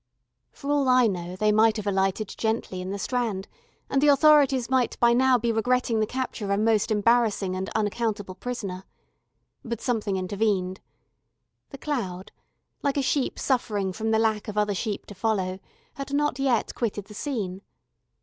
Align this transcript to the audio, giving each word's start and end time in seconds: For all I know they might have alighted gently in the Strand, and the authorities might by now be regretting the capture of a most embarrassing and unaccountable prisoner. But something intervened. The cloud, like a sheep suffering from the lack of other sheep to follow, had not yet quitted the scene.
For 0.51 0.71
all 0.71 0.89
I 0.89 1.05
know 1.05 1.35
they 1.35 1.51
might 1.51 1.77
have 1.77 1.85
alighted 1.85 2.27
gently 2.35 2.81
in 2.81 2.89
the 2.89 2.97
Strand, 2.97 3.47
and 3.87 4.01
the 4.01 4.07
authorities 4.07 4.67
might 4.67 4.99
by 4.99 5.13
now 5.13 5.37
be 5.37 5.51
regretting 5.51 5.99
the 5.99 6.07
capture 6.07 6.43
of 6.45 6.49
a 6.49 6.57
most 6.57 6.89
embarrassing 6.89 7.55
and 7.55 7.69
unaccountable 7.75 8.33
prisoner. 8.33 8.85
But 9.63 9.79
something 9.79 10.17
intervened. 10.17 10.81
The 11.69 11.77
cloud, 11.77 12.31
like 12.81 12.97
a 12.97 13.03
sheep 13.03 13.37
suffering 13.37 13.93
from 13.93 14.09
the 14.09 14.17
lack 14.17 14.47
of 14.47 14.57
other 14.57 14.73
sheep 14.73 15.05
to 15.05 15.13
follow, 15.13 15.59
had 15.93 16.11
not 16.11 16.39
yet 16.39 16.73
quitted 16.73 17.05
the 17.05 17.13
scene. 17.13 17.61